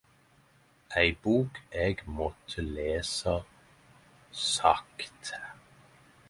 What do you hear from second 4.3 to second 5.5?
sakte.